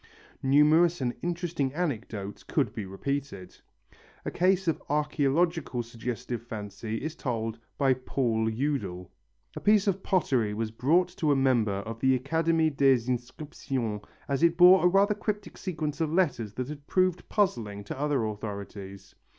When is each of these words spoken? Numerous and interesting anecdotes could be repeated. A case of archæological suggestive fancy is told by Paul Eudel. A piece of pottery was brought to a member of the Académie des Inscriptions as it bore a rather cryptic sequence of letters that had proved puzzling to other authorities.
Numerous 0.41 0.99
and 0.99 1.13
interesting 1.21 1.75
anecdotes 1.75 2.41
could 2.41 2.73
be 2.73 2.87
repeated. 2.87 3.55
A 4.25 4.31
case 4.31 4.67
of 4.67 4.81
archæological 4.89 5.83
suggestive 5.85 6.41
fancy 6.41 6.99
is 7.03 7.15
told 7.15 7.59
by 7.77 7.93
Paul 7.93 8.49
Eudel. 8.49 9.11
A 9.55 9.59
piece 9.59 9.85
of 9.85 10.01
pottery 10.01 10.55
was 10.55 10.71
brought 10.71 11.09
to 11.17 11.31
a 11.31 11.35
member 11.35 11.81
of 11.85 11.99
the 11.99 12.17
Académie 12.17 12.75
des 12.75 13.05
Inscriptions 13.07 14.01
as 14.27 14.41
it 14.41 14.57
bore 14.57 14.83
a 14.85 14.89
rather 14.89 15.13
cryptic 15.13 15.55
sequence 15.55 16.01
of 16.01 16.11
letters 16.11 16.55
that 16.55 16.69
had 16.69 16.87
proved 16.87 17.29
puzzling 17.29 17.83
to 17.83 17.99
other 17.99 18.25
authorities. 18.25 19.13